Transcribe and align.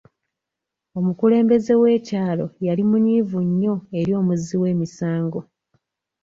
Omukulembeze 0.97 1.73
w'ekyalo 1.81 2.45
yali 2.67 2.83
munyiivu 2.89 3.39
nnyo 3.47 3.75
eri 3.99 4.11
omuzzi 4.19 4.55
w'emisango. 4.61 5.39